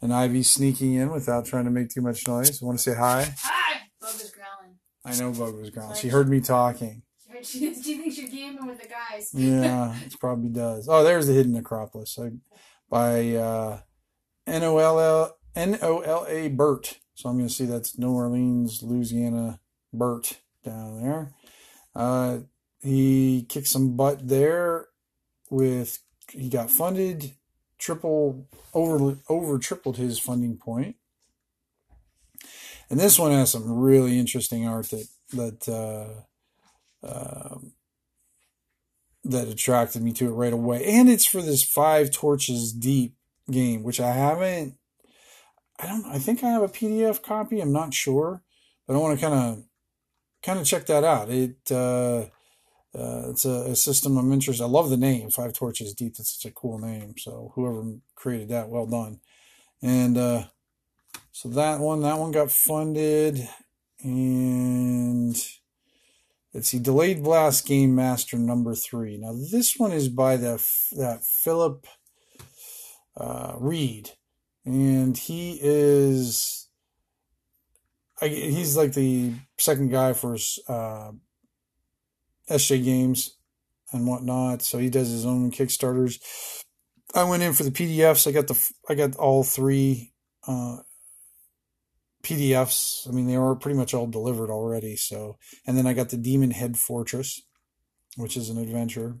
an 0.00 0.12
Ivy 0.12 0.42
sneaking 0.42 0.94
in 0.94 1.10
without 1.10 1.46
trying 1.46 1.64
to 1.64 1.70
make 1.70 1.90
too 1.90 2.00
much 2.00 2.26
noise. 2.26 2.60
Want 2.62 2.78
to 2.78 2.82
say 2.82 2.96
hi? 2.96 3.34
Hi! 3.42 3.80
Bug 4.00 4.12
was 4.12 4.30
growling. 4.30 4.78
I 5.04 5.16
know 5.18 5.32
Bug 5.32 5.58
was 5.58 5.70
growling. 5.70 5.96
She 5.96 6.08
heard 6.08 6.28
me 6.28 6.40
talking. 6.40 7.02
She, 7.42 7.74
she 7.82 7.98
thinks 7.98 8.18
you're 8.18 8.28
gaming 8.28 8.66
with 8.66 8.80
the 8.80 8.88
guys. 8.88 9.30
yeah, 9.32 9.94
it 10.06 10.18
probably 10.18 10.50
does. 10.50 10.88
Oh, 10.88 11.04
there's 11.04 11.26
the 11.26 11.32
Hidden 11.32 11.52
Necropolis 11.52 12.18
by 12.88 13.34
uh, 13.34 13.80
N-O-L-L, 14.46 15.36
N-O-L-A 15.54 16.48
Burt. 16.48 16.98
So 17.14 17.28
I'm 17.28 17.36
going 17.36 17.48
to 17.48 17.54
see 17.54 17.66
that's 17.66 17.98
New 17.98 18.12
Orleans, 18.12 18.82
Louisiana 18.82 19.60
Burt 19.92 20.40
down 20.64 21.02
there. 21.02 21.34
Uh, 21.94 22.38
he 22.82 23.44
kicked 23.48 23.66
some 23.66 23.96
butt 23.96 24.26
there 24.26 24.86
with 25.50 25.98
he 26.30 26.48
got 26.48 26.70
funded 26.70 27.34
triple 27.80 28.46
over 28.72 29.18
over 29.28 29.58
tripled 29.58 29.96
his 29.96 30.18
funding 30.18 30.56
point. 30.56 30.96
And 32.88 32.98
this 32.98 33.18
one 33.18 33.32
has 33.32 33.50
some 33.50 33.70
really 33.70 34.18
interesting 34.18 34.66
art 34.66 34.90
that 34.90 35.08
that 35.32 35.68
uh, 35.68 37.06
uh, 37.06 37.58
that 39.24 39.48
attracted 39.48 40.02
me 40.02 40.12
to 40.12 40.26
it 40.26 40.32
right 40.32 40.52
away. 40.52 40.84
And 40.84 41.08
it's 41.08 41.26
for 41.26 41.42
this 41.42 41.64
five 41.64 42.10
torches 42.10 42.72
deep 42.72 43.14
game 43.50 43.82
which 43.82 43.98
i 43.98 44.12
haven't 44.12 44.76
i 45.80 45.86
don't 45.88 46.06
i 46.06 46.20
think 46.20 46.44
i 46.44 46.50
have 46.50 46.62
a 46.62 46.68
pdf 46.68 47.20
copy. 47.20 47.60
I'm 47.60 47.72
not 47.72 47.92
sure 47.92 48.42
but 48.86 48.94
i 48.94 48.98
want 48.98 49.18
to 49.18 49.26
kind 49.26 49.34
of 49.34 49.64
kind 50.42 50.58
of 50.58 50.66
check 50.66 50.86
that 50.86 51.04
out. 51.04 51.28
It 51.30 51.70
uh, 51.70 52.26
uh, 52.98 53.30
it's 53.30 53.44
a, 53.44 53.70
a, 53.70 53.76
system 53.76 54.16
I'm 54.16 54.32
interested. 54.32 54.64
I 54.64 54.66
love 54.66 54.90
the 54.90 54.96
name 54.96 55.30
Five 55.30 55.52
Torches 55.52 55.94
Deep. 55.94 56.16
That's 56.16 56.36
such 56.36 56.50
a 56.50 56.54
cool 56.54 56.78
name. 56.78 57.14
So 57.18 57.52
whoever 57.54 57.84
created 58.16 58.48
that, 58.48 58.68
well 58.68 58.86
done. 58.86 59.20
And 59.80 60.18
uh, 60.18 60.44
so 61.30 61.48
that 61.50 61.78
one, 61.78 62.02
that 62.02 62.18
one 62.18 62.32
got 62.32 62.50
funded, 62.50 63.48
and 64.02 65.36
let's 66.52 66.68
see, 66.68 66.78
Delayed 66.80 67.22
Blast 67.22 67.64
Game 67.64 67.94
Master 67.94 68.36
number 68.36 68.74
three. 68.74 69.16
Now 69.16 69.32
this 69.32 69.76
one 69.76 69.92
is 69.92 70.08
by 70.08 70.36
the 70.36 70.62
that 70.96 71.24
Philip 71.24 71.86
uh, 73.16 73.54
Reed, 73.58 74.10
and 74.64 75.16
he 75.16 75.58
is. 75.62 76.68
I, 78.20 78.28
he's 78.28 78.76
like 78.76 78.92
the 78.92 79.32
second 79.58 79.90
guy 79.90 80.12
for 80.12 80.36
uh, 80.68 81.12
SJ 82.50 82.84
Games 82.84 83.36
and 83.92 84.06
whatnot. 84.06 84.62
So 84.62 84.78
he 84.78 84.90
does 84.90 85.10
his 85.10 85.24
own 85.24 85.50
Kickstarters. 85.50 86.20
I 87.14 87.24
went 87.24 87.42
in 87.42 87.52
for 87.52 87.64
the 87.64 87.70
PDFs. 87.70 88.26
I 88.26 88.32
got 88.32 88.46
the 88.46 88.72
I 88.88 88.94
got 88.94 89.16
all 89.16 89.42
three 89.42 90.12
uh, 90.46 90.78
PDFs. 92.22 93.08
I 93.08 93.12
mean, 93.12 93.26
they 93.26 93.38
were 93.38 93.56
pretty 93.56 93.76
much 93.78 93.94
all 93.94 94.06
delivered 94.06 94.50
already. 94.50 94.96
So, 94.96 95.38
and 95.66 95.76
then 95.76 95.86
I 95.86 95.92
got 95.92 96.10
the 96.10 96.16
Demon 96.16 96.52
Head 96.52 96.76
Fortress, 96.76 97.42
which 98.16 98.36
is 98.36 98.48
an 98.48 98.58
adventure. 98.58 99.16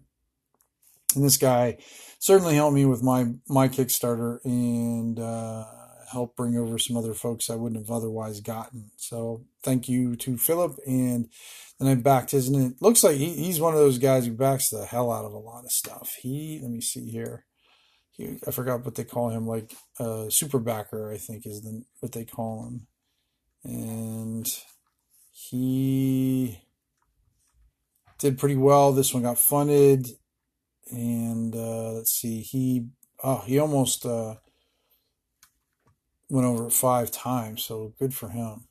And 1.16 1.24
this 1.24 1.36
guy 1.36 1.78
certainly 2.20 2.54
helped 2.54 2.74
me 2.74 2.84
with 2.84 3.02
my 3.02 3.32
my 3.48 3.68
Kickstarter 3.68 4.38
and 4.44 5.18
uh, 5.18 5.64
helped 6.12 6.36
bring 6.36 6.56
over 6.56 6.78
some 6.78 6.96
other 6.96 7.14
folks 7.14 7.50
I 7.50 7.54
wouldn't 7.56 7.80
have 7.80 7.94
otherwise 7.94 8.40
gotten. 8.40 8.90
So, 8.96 9.44
thank 9.62 9.88
you 9.88 10.16
to 10.16 10.36
Philip 10.36 10.78
and 10.86 11.28
then 11.80 11.88
I 11.88 11.94
backed 11.94 12.32
his, 12.32 12.48
and 12.48 12.72
it 12.72 12.82
looks 12.82 13.02
like 13.02 13.16
he, 13.16 13.30
he's 13.30 13.58
one 13.58 13.72
of 13.72 13.78
those 13.80 13.96
guys 13.96 14.26
who 14.26 14.32
backs 14.32 14.68
the 14.68 14.84
hell 14.84 15.10
out 15.10 15.24
of 15.24 15.32
a 15.32 15.38
lot 15.38 15.64
of 15.64 15.72
stuff. 15.72 16.14
He, 16.20 16.60
let 16.62 16.70
me 16.70 16.82
see 16.82 17.08
here. 17.10 17.46
He, 18.10 18.38
I 18.46 18.50
forgot 18.50 18.84
what 18.84 18.96
they 18.96 19.04
call 19.04 19.30
him, 19.30 19.46
like 19.46 19.72
uh, 19.98 20.28
super 20.28 20.58
backer, 20.58 21.10
I 21.10 21.16
think 21.16 21.46
is 21.46 21.62
the, 21.62 21.82
what 22.00 22.12
they 22.12 22.26
call 22.26 22.66
him. 22.66 22.86
And 23.64 24.46
he 25.30 26.60
did 28.18 28.38
pretty 28.38 28.56
well. 28.56 28.92
This 28.92 29.14
one 29.14 29.22
got 29.22 29.38
funded, 29.38 30.06
and 30.90 31.56
uh, 31.56 31.92
let's 31.92 32.12
see, 32.12 32.42
he 32.42 32.88
oh 33.24 33.42
he 33.46 33.58
almost 33.58 34.04
uh, 34.04 34.34
went 36.30 36.46
over 36.46 36.66
it 36.66 36.72
five 36.72 37.10
times, 37.10 37.62
so 37.62 37.92
good 37.98 38.14
for 38.14 38.30
him. 38.30 38.66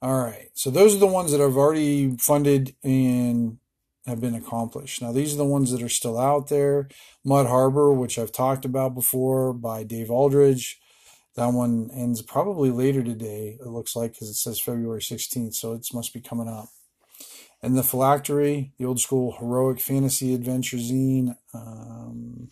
All 0.00 0.22
right. 0.22 0.50
So 0.54 0.70
those 0.70 0.94
are 0.94 1.00
the 1.00 1.06
ones 1.06 1.32
that 1.32 1.40
I've 1.40 1.56
already 1.56 2.16
funded 2.18 2.74
and 2.84 3.58
have 4.06 4.20
been 4.20 4.34
accomplished. 4.34 5.02
Now, 5.02 5.12
these 5.12 5.34
are 5.34 5.38
the 5.38 5.44
ones 5.44 5.70
that 5.72 5.82
are 5.82 5.88
still 5.88 6.18
out 6.18 6.48
there. 6.48 6.88
Mud 7.24 7.46
Harbor, 7.46 7.92
which 7.92 8.18
I've 8.18 8.32
talked 8.32 8.64
about 8.64 8.94
before 8.94 9.52
by 9.52 9.82
Dave 9.82 10.10
Aldridge. 10.10 10.80
That 11.34 11.52
one 11.52 11.90
ends 11.92 12.22
probably 12.22 12.70
later 12.70 13.02
today, 13.02 13.58
it 13.60 13.66
looks 13.66 13.94
like, 13.94 14.12
because 14.12 14.28
it 14.28 14.34
says 14.34 14.58
February 14.58 15.00
16th, 15.00 15.54
so 15.54 15.72
it 15.72 15.86
must 15.92 16.12
be 16.12 16.20
coming 16.20 16.48
up. 16.48 16.68
And 17.62 17.76
the 17.76 17.82
Phylactery, 17.82 18.72
the 18.78 18.84
old 18.84 19.00
school 19.00 19.36
heroic 19.38 19.80
fantasy 19.80 20.34
adventure 20.34 20.78
zine. 20.78 21.36
Um, 21.52 22.50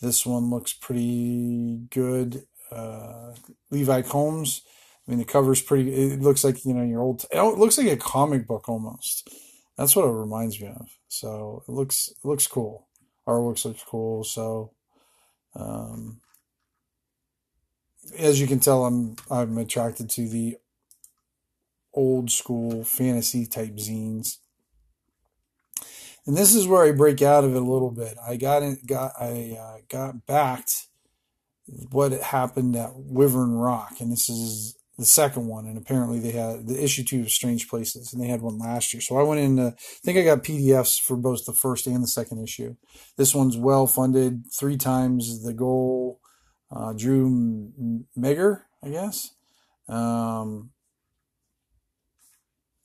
this 0.00 0.26
one 0.26 0.50
looks 0.50 0.72
pretty 0.72 1.80
good. 1.90 2.46
Uh, 2.74 3.34
Levi 3.70 4.02
Combs 4.02 4.62
I 5.06 5.10
mean, 5.10 5.18
the 5.18 5.24
cover's 5.24 5.60
pretty. 5.60 5.92
It 5.92 6.20
looks 6.20 6.44
like 6.44 6.64
you 6.64 6.72
know 6.72 6.84
your 6.84 7.02
old. 7.02 7.26
It 7.30 7.40
looks 7.58 7.76
like 7.76 7.88
a 7.88 7.96
comic 7.96 8.46
book 8.46 8.68
almost. 8.68 9.28
That's 9.76 9.94
what 9.94 10.06
it 10.06 10.12
reminds 10.12 10.60
me 10.60 10.68
of. 10.68 10.98
So 11.08 11.62
it 11.68 11.70
looks 11.70 12.08
it 12.08 12.26
looks 12.26 12.46
cool. 12.46 12.88
Artwork 13.28 13.64
looks 13.64 13.84
cool. 13.86 14.24
So, 14.24 14.72
um, 15.54 16.20
as 18.18 18.40
you 18.40 18.46
can 18.46 18.60
tell, 18.60 18.86
I'm 18.86 19.16
I'm 19.30 19.58
attracted 19.58 20.08
to 20.10 20.28
the 20.28 20.56
old 21.92 22.30
school 22.30 22.82
fantasy 22.82 23.44
type 23.44 23.76
zines. 23.76 24.38
And 26.26 26.34
this 26.34 26.54
is 26.54 26.66
where 26.66 26.84
I 26.84 26.92
break 26.92 27.20
out 27.20 27.44
of 27.44 27.54
it 27.54 27.60
a 27.60 27.60
little 27.60 27.90
bit. 27.90 28.16
I 28.26 28.36
got 28.36 28.62
in, 28.62 28.78
got 28.86 29.12
I 29.20 29.58
uh, 29.60 29.76
got 29.90 30.24
backed 30.24 30.86
what 31.66 32.12
happened 32.12 32.76
at 32.76 32.94
Wyvern 32.94 33.52
Rock, 33.52 34.00
and 34.00 34.12
this 34.12 34.28
is 34.28 34.76
the 34.98 35.04
second 35.04 35.48
one, 35.48 35.66
and 35.66 35.76
apparently 35.76 36.20
they 36.20 36.30
had 36.30 36.68
the 36.68 36.82
issue 36.82 37.02
two 37.02 37.22
of 37.22 37.30
Strange 37.30 37.68
Places, 37.68 38.12
and 38.12 38.22
they 38.22 38.28
had 38.28 38.42
one 38.42 38.58
last 38.58 38.94
year. 38.94 39.00
So 39.00 39.18
I 39.18 39.22
went 39.22 39.40
in. 39.40 39.56
To, 39.56 39.74
I 39.76 40.00
think 40.04 40.18
I 40.18 40.22
got 40.22 40.44
PDFs 40.44 41.00
for 41.00 41.16
both 41.16 41.46
the 41.46 41.52
first 41.52 41.86
and 41.86 42.02
the 42.02 42.08
second 42.08 42.42
issue. 42.42 42.76
This 43.16 43.34
one's 43.34 43.56
well 43.56 43.86
funded, 43.86 44.44
three 44.52 44.76
times 44.76 45.42
the 45.42 45.52
goal. 45.52 46.20
Uh, 46.70 46.92
Drew 46.92 47.72
Megger, 48.16 48.62
I 48.82 48.88
guess. 48.88 49.30
Um, 49.88 50.70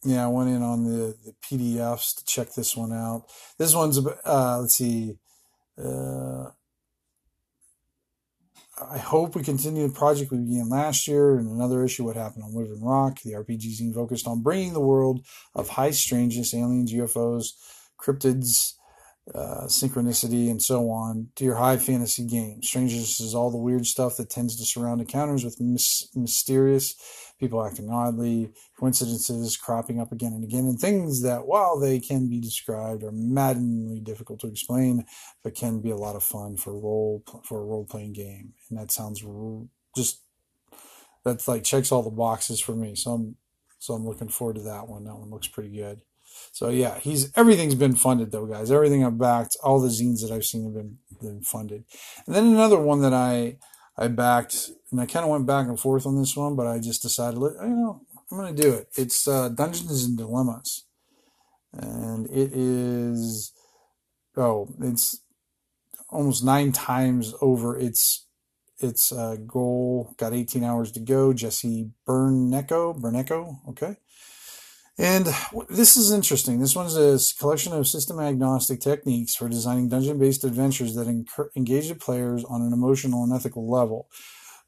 yeah, 0.03 0.25
I 0.25 0.27
went 0.27 0.49
in 0.49 0.61
on 0.61 0.83
the, 0.83 1.15
the 1.25 1.33
PDFs 1.43 2.15
to 2.17 2.25
check 2.25 2.53
this 2.53 2.75
one 2.75 2.93
out. 2.93 3.25
This 3.57 3.75
one's 3.75 3.99
uh, 4.25 4.59
let's 4.61 4.75
see. 4.75 5.17
Uh, 5.77 6.49
I 8.81 8.97
hope 8.97 9.35
we 9.35 9.43
continue 9.43 9.87
the 9.87 9.93
project 9.93 10.31
we 10.31 10.37
began 10.37 10.69
last 10.69 11.07
year 11.07 11.37
and 11.37 11.49
another 11.49 11.83
issue, 11.83 12.05
What 12.05 12.15
Happened 12.15 12.43
on 12.45 12.53
Wyvern 12.53 12.81
Rock. 12.81 13.19
The 13.21 13.33
RPG 13.33 13.81
zine 13.81 13.93
focused 13.93 14.27
on 14.27 14.41
bringing 14.41 14.73
the 14.73 14.79
world 14.79 15.25
of 15.53 15.69
high 15.69 15.91
strangeness, 15.91 16.53
aliens, 16.53 16.93
UFOs, 16.93 17.53
cryptids, 17.99 18.75
uh, 19.35 19.65
synchronicity, 19.65 20.49
and 20.49 20.61
so 20.61 20.89
on 20.89 21.27
to 21.35 21.43
your 21.43 21.55
high 21.55 21.77
fantasy 21.77 22.25
game. 22.25 22.63
Strangeness 22.63 23.19
is 23.19 23.35
all 23.35 23.51
the 23.51 23.57
weird 23.57 23.85
stuff 23.85 24.15
that 24.17 24.29
tends 24.29 24.55
to 24.55 24.65
surround 24.65 25.01
encounters 25.01 25.43
with 25.43 25.59
mis- 25.59 26.07
mysterious 26.15 26.95
people 27.39 27.65
acting 27.65 27.89
oddly, 27.89 28.51
coincidences 28.77 29.57
cropping 29.57 29.99
up 29.99 30.11
again 30.11 30.33
and 30.33 30.43
again, 30.43 30.65
and 30.65 30.79
things 30.79 31.21
that, 31.21 31.47
while 31.47 31.79
they 31.79 31.99
can 31.99 32.29
be 32.29 32.39
described, 32.39 33.03
are 33.03 33.11
maddeningly 33.11 33.99
difficult 33.99 34.39
to 34.41 34.47
explain, 34.47 35.05
but 35.43 35.55
can 35.55 35.79
be 35.79 35.91
a 35.91 35.95
lot 35.95 36.15
of 36.15 36.23
fun 36.23 36.57
for 36.57 36.73
role 36.73 37.23
for 37.43 37.61
a 37.61 37.65
role 37.65 37.85
playing 37.85 38.13
game. 38.13 38.53
And 38.69 38.79
that 38.79 38.91
sounds 38.91 39.23
just 39.95 40.21
that's 41.23 41.47
like 41.47 41.63
checks 41.63 41.91
all 41.91 42.03
the 42.03 42.09
boxes 42.09 42.59
for 42.59 42.73
me. 42.73 42.95
So 42.95 43.11
I'm 43.11 43.35
so 43.79 43.93
I'm 43.93 44.05
looking 44.05 44.29
forward 44.29 44.57
to 44.57 44.63
that 44.63 44.87
one. 44.87 45.05
That 45.05 45.15
one 45.15 45.29
looks 45.29 45.47
pretty 45.47 45.75
good. 45.75 46.01
So 46.51 46.69
yeah, 46.69 46.99
he's 46.99 47.31
everything's 47.35 47.75
been 47.75 47.95
funded 47.95 48.31
though, 48.31 48.45
guys. 48.45 48.71
Everything 48.71 49.03
I've 49.03 49.17
backed, 49.17 49.57
all 49.63 49.79
the 49.79 49.89
zines 49.89 50.21
that 50.21 50.33
I've 50.33 50.45
seen 50.45 50.65
have 50.65 50.73
been 50.73 50.97
been 51.21 51.41
funded. 51.41 51.85
And 52.25 52.35
then 52.35 52.47
another 52.47 52.79
one 52.79 53.01
that 53.01 53.13
I 53.13 53.57
I 53.99 54.07
backed, 54.07 54.71
and 54.91 55.01
I 55.01 55.05
kind 55.05 55.25
of 55.25 55.29
went 55.29 55.45
back 55.45 55.67
and 55.67 55.79
forth 55.79 56.05
on 56.05 56.17
this 56.17 56.35
one, 56.35 56.55
but 56.55 56.67
I 56.67 56.79
just 56.79 57.01
decided, 57.01 57.39
you 57.39 57.67
know, 57.67 58.01
I'm 58.31 58.37
going 58.37 58.55
to 58.55 58.61
do 58.61 58.73
it. 58.73 58.87
It's 58.95 59.27
uh, 59.27 59.49
Dungeons 59.49 60.05
and 60.05 60.17
Dilemmas, 60.17 60.85
and 61.73 62.25
it 62.27 62.53
is 62.53 63.51
oh, 64.37 64.69
it's 64.79 65.21
almost 66.09 66.43
nine 66.43 66.71
times 66.71 67.33
over 67.41 67.77
its 67.77 68.25
its 68.79 69.11
uh, 69.11 69.35
goal. 69.45 70.13
Got 70.17 70.33
18 70.33 70.63
hours 70.63 70.91
to 70.93 70.99
go. 70.99 71.33
Jesse 71.33 71.91
Bernecco, 72.07 72.93
Bernecco, 72.93 73.59
okay. 73.69 73.97
And 74.99 75.27
this 75.69 75.95
is 75.95 76.11
interesting. 76.11 76.59
This 76.59 76.75
one's 76.75 76.97
a 76.97 77.17
collection 77.39 77.71
of 77.71 77.87
system 77.87 78.19
agnostic 78.19 78.81
techniques 78.81 79.33
for 79.33 79.47
designing 79.47 79.87
dungeon 79.87 80.19
based 80.19 80.43
adventures 80.43 80.93
that 80.95 81.07
engage 81.55 81.87
the 81.87 81.95
players 81.95 82.43
on 82.43 82.61
an 82.61 82.73
emotional 82.73 83.23
and 83.23 83.31
ethical 83.31 83.71
level. 83.71 84.09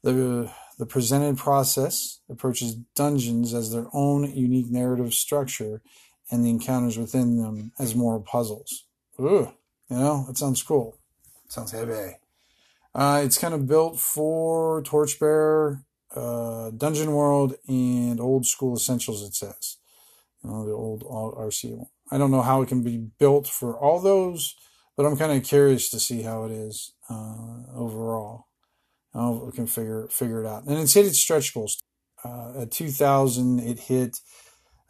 The, 0.02 0.50
the 0.78 0.86
presented 0.86 1.36
process 1.36 2.20
approaches 2.30 2.76
dungeons 2.96 3.52
as 3.52 3.72
their 3.72 3.88
own 3.92 4.34
unique 4.34 4.70
narrative 4.70 5.12
structure 5.12 5.82
and 6.30 6.42
the 6.42 6.48
encounters 6.48 6.96
within 6.96 7.36
them 7.36 7.72
as 7.78 7.94
moral 7.94 8.22
puzzles. 8.22 8.86
Ooh, 9.20 9.52
you 9.90 9.98
know, 9.98 10.24
that 10.28 10.38
sounds 10.38 10.62
cool. 10.62 10.96
Sounds 11.48 11.72
heavy. 11.72 12.16
Uh, 12.94 13.20
it's 13.22 13.36
kind 13.36 13.52
of 13.52 13.66
built 13.66 14.00
for 14.00 14.82
Torchbearer, 14.82 15.84
uh, 16.16 16.70
Dungeon 16.70 17.12
World, 17.12 17.56
and 17.68 18.18
Old 18.18 18.46
School 18.46 18.74
Essentials, 18.74 19.22
it 19.22 19.34
says 19.34 19.76
know, 20.50 20.64
the 20.66 20.72
old 20.72 21.02
RC. 21.02 21.84
I 22.10 22.18
don't 22.18 22.30
know 22.30 22.42
how 22.42 22.62
it 22.62 22.68
can 22.68 22.82
be 22.82 22.98
built 23.18 23.46
for 23.46 23.78
all 23.78 24.00
those, 24.00 24.54
but 24.96 25.06
I'm 25.06 25.16
kind 25.16 25.32
of 25.32 25.44
curious 25.44 25.90
to 25.90 26.00
see 26.00 26.22
how 26.22 26.44
it 26.44 26.52
is 26.52 26.92
uh, 27.08 27.64
overall. 27.74 28.46
How 29.14 29.32
we 29.32 29.52
can 29.52 29.66
figure 29.66 30.08
figure 30.10 30.42
it 30.42 30.48
out. 30.48 30.64
And 30.64 30.78
it's 30.78 30.94
hit 30.94 31.06
its 31.06 31.18
stretch 31.18 31.52
goals. 31.52 31.82
Uh, 32.24 32.62
at 32.62 32.70
2000, 32.70 33.60
it 33.60 33.80
hit. 33.80 34.18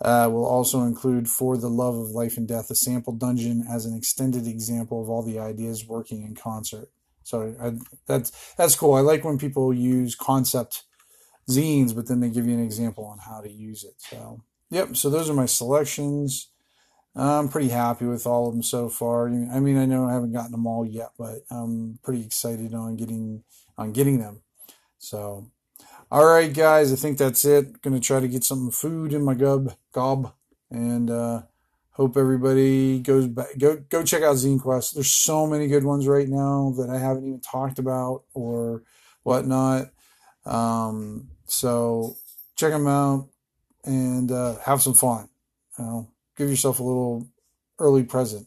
Uh, 0.00 0.28
will 0.28 0.44
also 0.44 0.82
include 0.82 1.28
for 1.28 1.56
the 1.56 1.70
love 1.70 1.96
of 1.96 2.10
life 2.10 2.36
and 2.36 2.48
death 2.48 2.68
a 2.70 2.74
sample 2.74 3.12
dungeon 3.12 3.64
as 3.70 3.86
an 3.86 3.96
extended 3.96 4.48
example 4.48 5.00
of 5.00 5.08
all 5.08 5.22
the 5.22 5.38
ideas 5.38 5.86
working 5.86 6.24
in 6.24 6.34
concert. 6.34 6.88
So 7.22 7.54
I, 7.60 7.74
that's 8.08 8.32
that's 8.56 8.74
cool. 8.74 8.94
I 8.94 9.00
like 9.00 9.24
when 9.24 9.38
people 9.38 9.72
use 9.72 10.16
concept 10.16 10.82
zines, 11.48 11.94
but 11.94 12.08
then 12.08 12.20
they 12.20 12.30
give 12.30 12.46
you 12.46 12.54
an 12.54 12.64
example 12.64 13.04
on 13.04 13.18
how 13.18 13.40
to 13.40 13.50
use 13.50 13.84
it. 13.84 13.94
So 13.98 14.42
Yep. 14.72 14.96
So 14.96 15.10
those 15.10 15.28
are 15.28 15.34
my 15.34 15.44
selections. 15.44 16.48
I'm 17.14 17.50
pretty 17.50 17.68
happy 17.68 18.06
with 18.06 18.26
all 18.26 18.48
of 18.48 18.54
them 18.54 18.62
so 18.62 18.88
far. 18.88 19.28
I 19.28 19.60
mean, 19.60 19.76
I 19.76 19.84
know 19.84 20.06
I 20.06 20.14
haven't 20.14 20.32
gotten 20.32 20.52
them 20.52 20.66
all 20.66 20.86
yet, 20.86 21.10
but 21.18 21.44
I'm 21.50 21.98
pretty 22.02 22.24
excited 22.24 22.72
on 22.72 22.96
getting 22.96 23.44
on 23.76 23.92
getting 23.92 24.18
them. 24.18 24.40
So, 24.96 25.50
all 26.10 26.24
right, 26.24 26.50
guys, 26.50 26.90
I 26.90 26.96
think 26.96 27.18
that's 27.18 27.44
it. 27.44 27.82
To 27.82 28.00
try 28.00 28.20
to 28.20 28.28
get 28.28 28.44
some 28.44 28.70
food 28.70 29.12
in 29.12 29.22
my 29.22 29.34
gub 29.34 29.76
gob, 29.92 30.32
and 30.70 31.10
uh, 31.10 31.42
hope 31.90 32.16
everybody 32.16 32.98
goes 33.00 33.26
back. 33.26 33.58
Go 33.58 33.76
go 33.76 34.02
check 34.02 34.22
out 34.22 34.36
Zine 34.36 34.58
Quest. 34.58 34.94
There's 34.94 35.12
so 35.12 35.46
many 35.46 35.66
good 35.66 35.84
ones 35.84 36.08
right 36.08 36.28
now 36.28 36.72
that 36.78 36.88
I 36.88 36.96
haven't 36.96 37.26
even 37.26 37.40
talked 37.40 37.78
about 37.78 38.22
or 38.32 38.84
whatnot. 39.22 39.90
Um, 40.46 41.28
so 41.44 42.16
check 42.56 42.72
them 42.72 42.86
out 42.86 43.28
and 43.84 44.30
uh, 44.30 44.56
have 44.64 44.82
some 44.82 44.94
fun. 44.94 45.28
You 45.78 45.84
know, 45.84 46.08
give 46.36 46.48
yourself 46.50 46.80
a 46.80 46.82
little 46.82 47.26
early 47.78 48.04
present. 48.04 48.46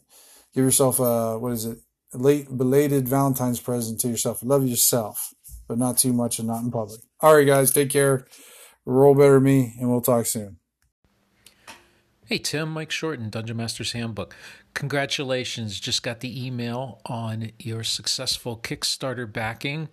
Give 0.54 0.64
yourself 0.64 0.98
a 0.98 1.38
what 1.38 1.52
is 1.52 1.64
it? 1.64 1.78
A 2.14 2.18
late 2.18 2.56
belated 2.56 3.08
Valentine's 3.08 3.60
present 3.60 4.00
to 4.00 4.08
yourself. 4.08 4.42
Love 4.42 4.66
yourself, 4.66 5.34
but 5.68 5.78
not 5.78 5.98
too 5.98 6.12
much 6.12 6.38
and 6.38 6.48
not 6.48 6.62
in 6.62 6.70
public. 6.70 7.00
All 7.20 7.34
right, 7.34 7.46
guys, 7.46 7.72
take 7.72 7.90
care. 7.90 8.26
Roll 8.84 9.14
better 9.14 9.40
me, 9.40 9.74
and 9.80 9.90
we'll 9.90 10.00
talk 10.00 10.26
soon. 10.26 10.58
Hey 12.28 12.38
Tim, 12.38 12.70
Mike 12.70 12.90
Shorten, 12.90 13.30
Dungeon 13.30 13.56
Master's 13.56 13.92
Handbook. 13.92 14.34
Congratulations, 14.74 15.78
just 15.78 16.02
got 16.02 16.18
the 16.18 16.44
email 16.44 17.00
on 17.06 17.52
your 17.56 17.84
successful 17.84 18.56
Kickstarter 18.56 19.32
backing 19.32 19.88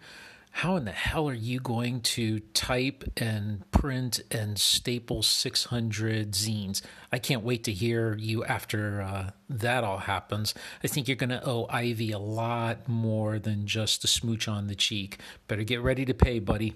how 0.57 0.75
in 0.75 0.85
the 0.85 0.91
hell 0.91 1.27
are 1.27 1.33
you 1.33 1.59
going 1.59 1.99
to 2.01 2.39
type 2.53 3.03
and 3.17 3.69
print 3.71 4.21
and 4.29 4.59
staple 4.59 5.23
600 5.23 6.31
zines? 6.33 6.83
I 7.11 7.17
can't 7.17 7.43
wait 7.43 7.63
to 7.63 7.71
hear 7.71 8.15
you 8.15 8.45
after 8.45 9.01
uh, 9.01 9.31
that 9.49 9.83
all 9.83 9.97
happens. 9.97 10.53
I 10.83 10.87
think 10.87 11.07
you're 11.07 11.17
going 11.17 11.31
to 11.31 11.43
owe 11.43 11.65
Ivy 11.71 12.11
a 12.11 12.19
lot 12.19 12.87
more 12.87 13.39
than 13.39 13.65
just 13.65 14.03
a 14.03 14.07
smooch 14.07 14.47
on 14.47 14.67
the 14.67 14.75
cheek. 14.75 15.17
Better 15.47 15.63
get 15.63 15.81
ready 15.81 16.05
to 16.05 16.13
pay, 16.13 16.37
buddy. 16.37 16.75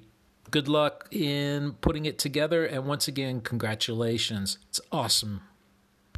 Good 0.49 0.67
luck 0.67 1.07
in 1.11 1.73
putting 1.73 2.05
it 2.05 2.17
together. 2.17 2.65
And 2.65 2.87
once 2.87 3.07
again, 3.07 3.41
congratulations. 3.41 4.57
It's 4.69 4.81
awesome. 4.91 5.41